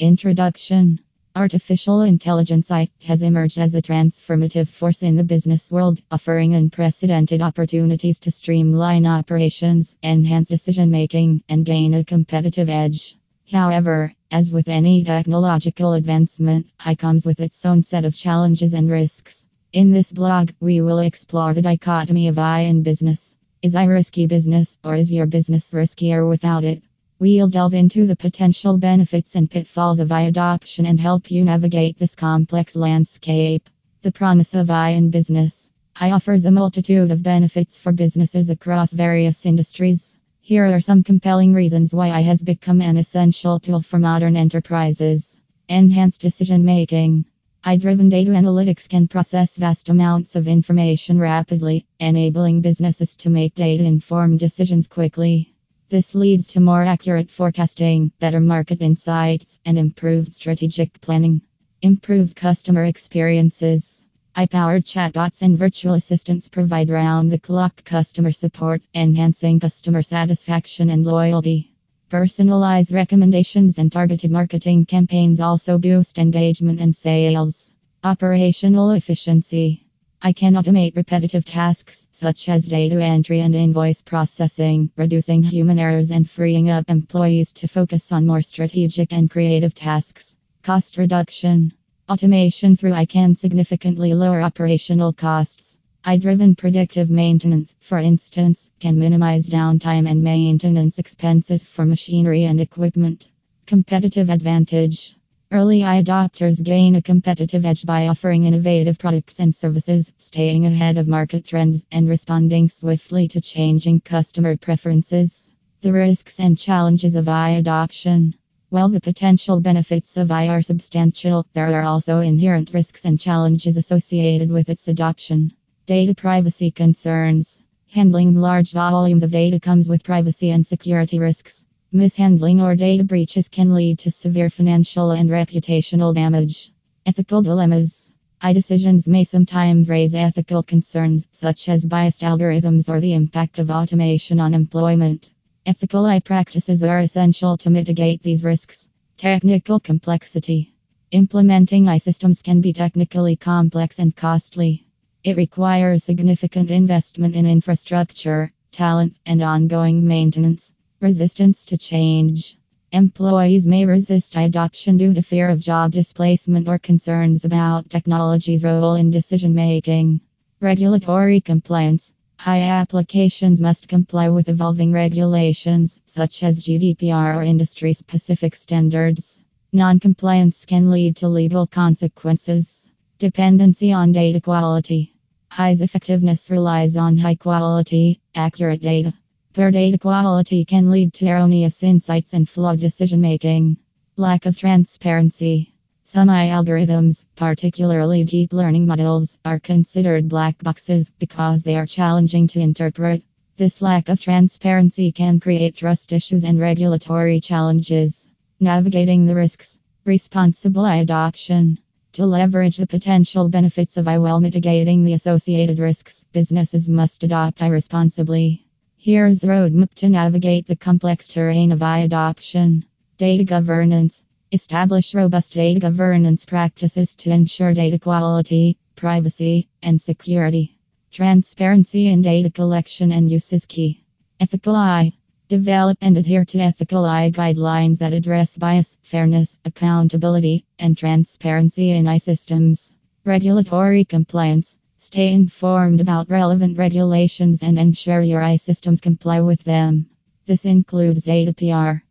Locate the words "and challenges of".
116.38-117.28